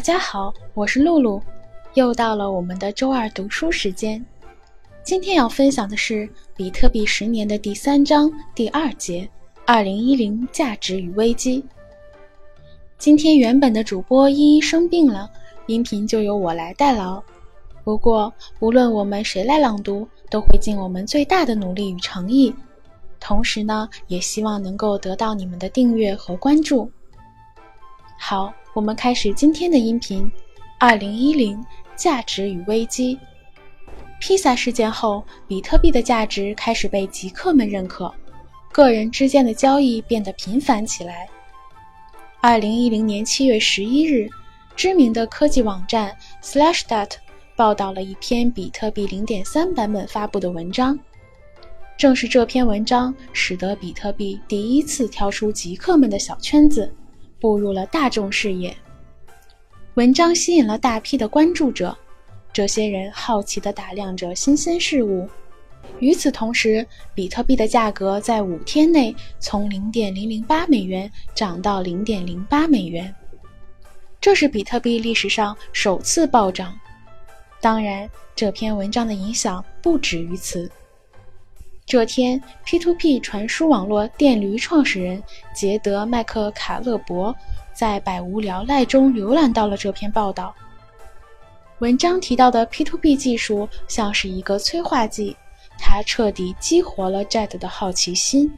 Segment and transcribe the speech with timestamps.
[0.00, 1.42] 大家好，我是露露，
[1.92, 4.24] 又到了我们的周二读书时间。
[5.02, 6.26] 今天要分享的是
[6.56, 9.28] 《比特币十年》的第三章第二节：
[9.66, 11.62] 二零一零价值与危机。
[12.96, 15.30] 今天原本的主播依依生病了，
[15.66, 17.22] 音频就由我来代劳。
[17.84, 22.54] 不过，无论我们谁来朗读，都会尽我们最大的努力与诚意。
[23.20, 26.90] 同时呢，也希望能够得到你们的订阅和关注。
[28.18, 30.30] 好，我们开始今天的音频。
[30.78, 31.62] 二零一零
[31.96, 33.18] 价值与危机。
[34.20, 38.12] 披萨事件后，比特币的价值开始被极客们认可，
[38.70, 41.28] 个人之间的交易变得频繁起来。
[42.40, 44.28] 二零一零年七月十一日，
[44.76, 47.10] 知名的科技网站 Slashdot
[47.56, 50.96] 报道了一篇比特币零点三版本发布的文章。
[51.98, 56.94] 正是这篇文章，使得比特币第一次跳出极客们的小圈子，
[57.40, 58.76] 步入了大众视野。
[59.94, 61.96] 文章吸引了大批的关注者，
[62.52, 65.28] 这些人好奇地打量着新鲜事物。
[65.98, 73.12] 与此同时，比特币的价格在五天内从零点零零八美元涨到零点零八美元，
[74.20, 76.78] 这是比特币历史上首次暴涨。
[77.60, 80.70] 当然，这篇文章的影响不止于此。
[81.90, 85.20] 这天，P2P 传输网络电驴创始人
[85.52, 87.34] 杰德·麦克卡勒伯
[87.72, 90.54] 在百无聊赖中浏览到了这篇报道。
[91.80, 95.36] 文章提到的 P2P 技术像是一个催化剂，
[95.76, 98.56] 它彻底激活了 Jed 的好奇心。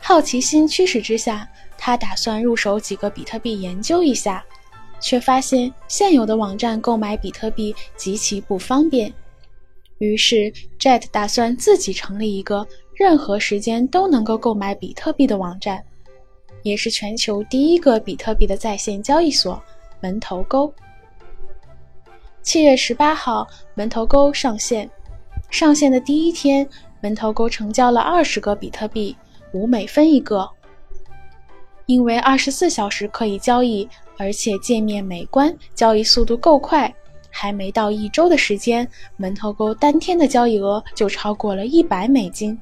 [0.00, 1.48] 好奇心驱使之下，
[1.78, 4.44] 他打算入手几个比特币研究一下，
[4.98, 9.14] 却发现现有的网站购买比特币极其不方便。
[9.98, 15.84] 于是，Jet 打算自己成立一个任何时间都能够购买比特币的网站，
[16.62, 19.62] 也是全球第一个比特币的在线交易所——
[20.02, 20.72] 门头沟。
[22.42, 24.90] 七月十八号，门头沟上线。
[25.50, 26.68] 上线的第一天，
[27.00, 29.16] 门头沟成交了二十个比特币，
[29.52, 30.48] 五美分一个。
[31.86, 33.88] 因为二十四小时可以交易，
[34.18, 36.92] 而且界面美观，交易速度够快。
[37.36, 42.56] 还没到一周的时间，门头沟当天的交易额就超过了一百美金。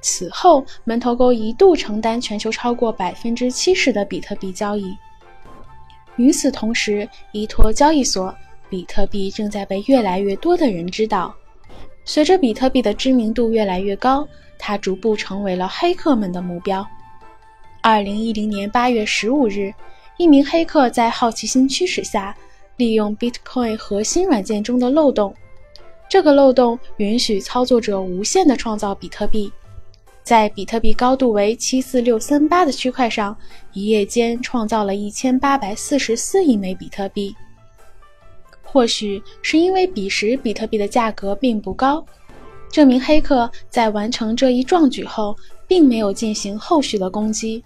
[0.00, 4.96] 此后，门头沟一度承担全球超过百分之七十的比特币交易。
[6.16, 8.34] 与此同时，依托交易所，
[8.70, 11.34] 比特币正在被越来越多的人知道。
[12.06, 14.26] 随着比特币的知名度越来越高，
[14.58, 16.84] 它逐步成为了黑客们的目标。
[17.82, 19.72] 二零一零年八月十五日，
[20.16, 22.34] 一名黑客在好奇心驱使下。
[22.82, 25.32] 利用 Bitcoin 核心软件中的漏洞，
[26.10, 29.52] 这个漏洞允许操作者无限的创造比特币，
[30.24, 33.36] 在比特币高度为七四六三八的区块上，
[33.72, 37.32] 一夜间创造了一千八百四十四亿枚比特币。
[38.64, 42.04] 或许是因为彼时比特币的价格并不高，
[42.68, 45.36] 这名黑客在完成这一壮举后，
[45.68, 47.62] 并没有进行后续的攻击。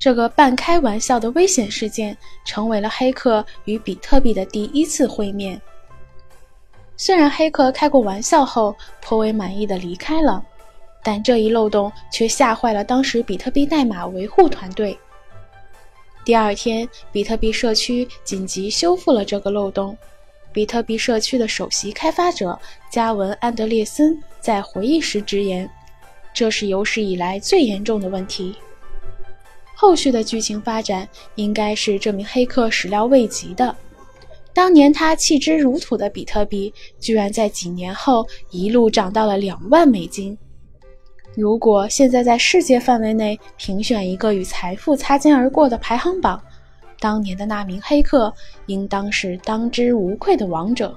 [0.00, 2.16] 这个半开玩笑的危险事件，
[2.46, 5.60] 成为了黑客与比特币的第一次会面。
[6.96, 10.42] 虽然黑客开过玩笑后颇为满意的离开了，
[11.04, 14.98] 但这一漏洞却吓坏了当时比特币代码维护团队。
[16.24, 19.94] 第二天，比特币社区紧急修复了这个漏洞。
[20.50, 22.58] 比特币社区的首席开发者
[22.90, 25.68] 加文·安德烈森在回忆时直言
[26.32, 28.56] ：“这是有史以来最严重的问题。”
[29.80, 33.74] 后续的剧情发展应该是这名黑客始料未及的。
[34.52, 40.36] 当年他弃之如土的比特币，居然在几年后一路涨到了两万美金。
[41.34, 46.38] 如果现在在世界范围内评选一个与财富擦肩而过的排行榜，
[46.98, 48.30] 当年的那名黑客
[48.66, 50.94] 应当是当之无愧的王者。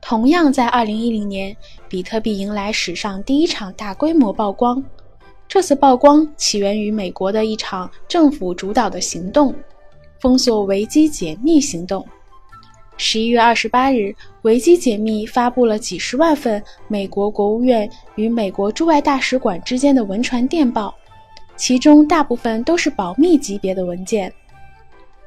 [0.00, 1.56] 同样在2010年，
[1.88, 4.80] 比特币迎来史上第一场大规模曝光。
[5.50, 9.52] 这次曝光起源于美国的一场政府主导的行动——
[10.20, 12.06] 封锁维基解密行动。
[12.96, 20.94] 十一月二十八日，维基解密发布了几十万份美国国务院与美国驻外大使馆之间的文传电报，
[21.56, 24.32] 其中大部分都是保密级别的文件。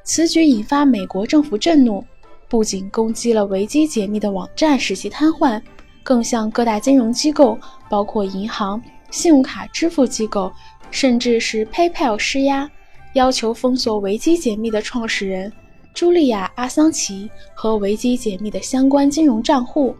[0.04, 2.02] 此举引发美国政府震怒，
[2.48, 5.60] 不仅攻击了维基解密的网站，使其瘫痪，
[6.02, 7.58] 更向各大金融机构，
[7.90, 8.80] 包括银行。
[9.14, 10.52] 信用卡支付机构，
[10.90, 12.68] 甚至是 PayPal 施压，
[13.12, 15.52] 要求封锁维基解密的创始人
[15.94, 19.94] 茱莉亚·阿桑奇和维基解密的相关金融账户。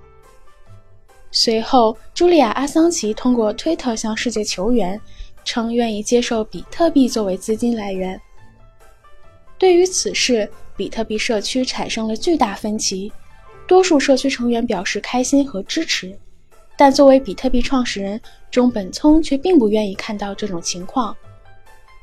[1.31, 5.00] 随后，茱莉亚·阿桑奇通过推特向世界求援，
[5.44, 8.20] 称愿意接受比特币作为资金来源。
[9.56, 13.12] 对于此事，比特币社区产生了巨大分歧，
[13.69, 16.19] 多数社区成员表示开心和支持，
[16.76, 21.17] 但作为比特币创始人中本聪却并不愿意看到这种情况。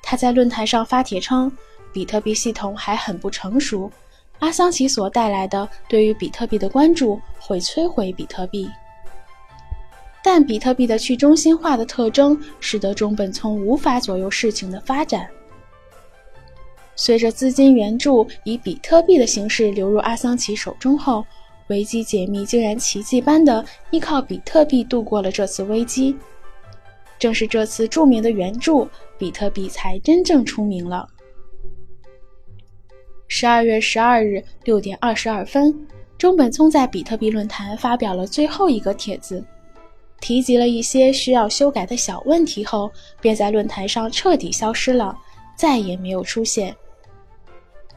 [0.02, 1.52] 他在论坛上发帖称，
[1.94, 3.92] 比特币系统还很不成熟，
[4.40, 8.70] 阿桑奇所带来的对于比特币的关注会摧毁比特币。
[10.24, 15.28] 但比特币的去中心化的特征使得中本聪无法左右事情的发展。
[16.96, 21.26] 随着资金援助以比特币的形式流入阿桑奇手中后，
[21.68, 26.16] 危机解密竟然奇迹般的依靠比特币度过了这次危机。
[27.18, 28.88] 正是这次著名的援助，
[29.18, 31.08] 比特币才真正出名了。
[33.28, 35.88] 十二月十二日六点二十二分，
[36.18, 39.44] 中本聪在比特币论坛发表了最后一个帖子。
[40.20, 45.18] 提及了一些需要修改的小问题后，便在论坛上彻底消失了，
[45.56, 46.76] 再也没有出现。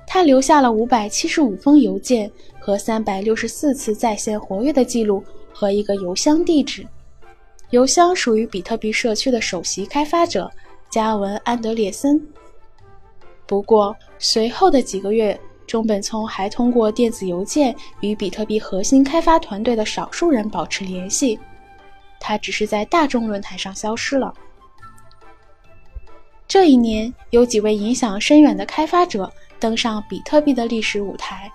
[0.06, 2.30] 他留下了五百七十五封邮件
[2.60, 5.22] 和三百六十四次在线活跃的记录
[5.52, 6.86] 和一个邮箱地址，
[7.70, 10.50] 邮箱属于比特币社区的首席开发者
[10.88, 12.20] 加文·安德烈森。
[13.46, 21.38] 不过，随后的几个月，中本聪还通过电子邮件与比特币核心开发团队的少数人保持联系。
[22.20, 24.32] 他只是在大众论坛上消失了。
[26.46, 31.50] 这一年，有几位影响深远的开发者登上比特币的历史舞台，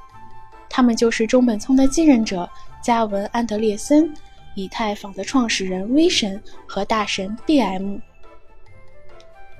[0.69, 2.49] 他们就是中本聪的继任者
[2.83, 4.13] 加文·安德烈森、
[4.55, 7.97] 以太坊的创始人威神和大神 B.M。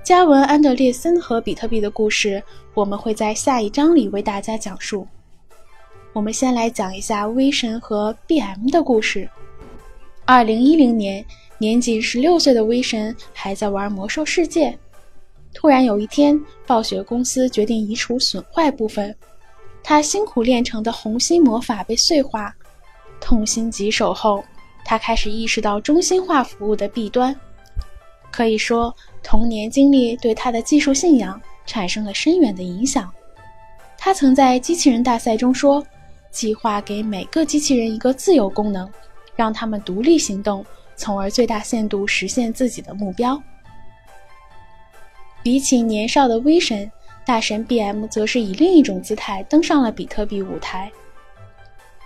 [0.02, 2.42] 加文·安德烈森和比特币的故事，
[2.74, 5.06] 我们会在下一章里为大家讲述。
[6.12, 9.28] 我们先来讲一下威神和 B.M 的故事。
[10.24, 11.24] 二零一零年，
[11.58, 14.76] 年仅十六岁的威神还在玩魔兽世界。
[15.52, 19.14] 突然有一天，暴雪公司决定移除损坏部分，
[19.82, 22.54] 他辛苦练成的红心魔法被碎化。
[23.20, 24.42] 痛心疾首后，
[24.84, 27.34] 他开始意识到中心化服务的弊端。
[28.30, 33.12] 可以说，童年经历对他的技术信仰产生了深远的影响。
[33.98, 35.84] 他曾在机器人大赛中说
[36.30, 38.90] ：“计划给每个机器人一个自由功能。”
[39.36, 40.64] 让他们独立行动，
[40.96, 43.42] 从而最大限度实现自己的目标。
[45.42, 46.90] 比起年少的威神，
[47.24, 50.90] 大神 B.M 则是以另一种姿态登上了比特币舞台。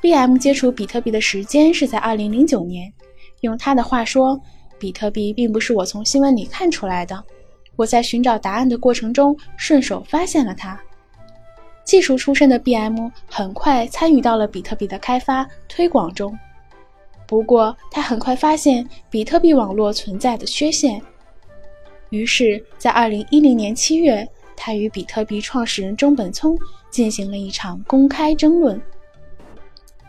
[0.01, 2.93] B.M 接触比特币的时间是在2009年，
[3.41, 4.41] 用他的话说
[4.79, 7.25] ：“比特币并不是我从新闻里看出来的，
[7.75, 10.79] 我在寻找答案的过程中顺手发现了它。”
[11.85, 16.39] 技术出身的 B.M 很快参与到了比特币的开发推广中。
[17.27, 21.01] 不过，他很快发现比特币网络存在的缺陷，
[22.11, 26.59] 于是，在2010年7月，他与比特币创始人中本聪
[26.91, 28.81] 进行了一场公开争论。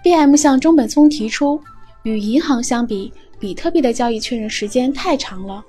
[0.03, 1.59] B.M 向中本聪提出，
[2.03, 5.63] 与银行相比，比特币的交易确认时间太长了，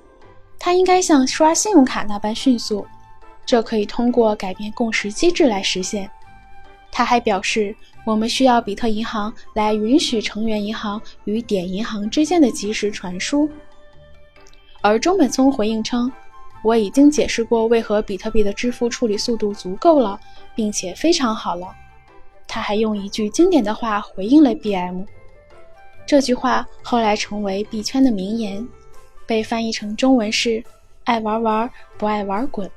[0.59, 2.87] 它应该像刷信用卡那般迅速，
[3.47, 6.11] 这可以通过改变共识机制来实现。
[6.93, 7.75] 他还表示。
[8.07, 13.51] 我们需要比特银行来允许成员银行与点银行之间的即时传输。
[14.87, 16.13] 而中本聪回应称
[16.63, 20.21] ：“我已经解释过为何比特币的支付处理速度足够了，
[20.55, 21.75] 并且非常好了。”
[22.47, 25.03] 他还用一句经典的话回应了 B.M。
[26.07, 28.65] 这句话后来成为币圈的名言，
[29.27, 30.63] 被翻译成中文是
[31.03, 32.71] ：“爱玩玩，不爱玩滚。”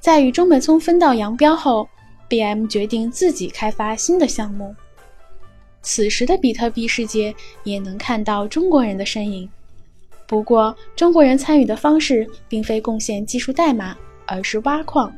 [0.00, 1.86] 在与中本聪分道扬镳后。
[2.28, 4.74] B.M 决定自己开发新的项目。
[5.80, 9.48] 此时的比特币世界也能看到中国人的身影，
[10.26, 15.12] 不过中国人参与的方式并非贡献技术代码，而是挖矿。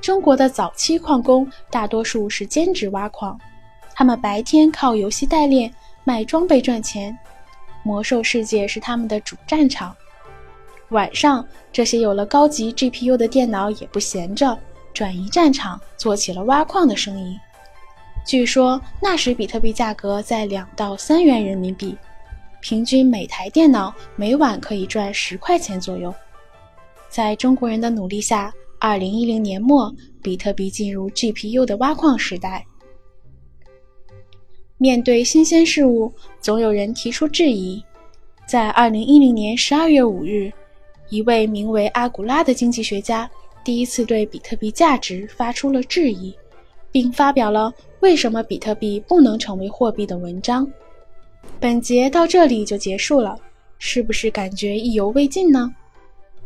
[0.00, 3.38] 中国的早期矿工大多数是兼职挖矿，
[3.94, 5.72] 他们白天靠游戏代练
[6.02, 7.16] 卖装备赚钱，
[7.84, 9.94] 魔兽世界是他们的主战场。
[10.88, 14.58] 晚上，这些有了高级 GPU 的电脑也不闲着。
[14.92, 17.38] 转移战场，做起了挖矿的生意。
[18.26, 21.96] 据说那时比特币价格在两到三元人民币，
[22.62, 26.14] 平均每台电脑每晚可以赚十块钱左右。
[27.10, 29.92] 在中国人的努力下，二零一零年末，
[30.22, 32.64] 比特币进入 GPU 的挖矿时代。
[34.78, 37.84] 面对新鲜事物，总有人提出质疑。
[38.46, 40.50] 在二零一零年十二月五日，
[41.08, 43.28] 一位名为阿古拉的经济学家。
[43.64, 46.34] 第一次对比特币价值发出了质疑，
[46.90, 50.68] 并发表了为什么比特币不能成为货币的文章。
[51.60, 53.38] 本节到这里就结束了，
[53.78, 55.72] 是不是感觉意犹未尽呢？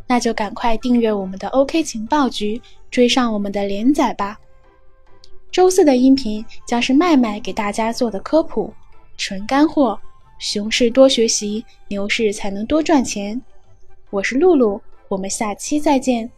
[0.05, 4.39] 那就赶快订阅我们的 OK 情报局，追上我们的连载吧。
[5.51, 8.73] 周四的音频将是麦麦给大家做的科普，
[9.17, 9.99] 纯干货。
[10.39, 13.41] 熊市多学习，牛市才能多赚钱。
[14.11, 16.29] 我是露露，我们下期再见。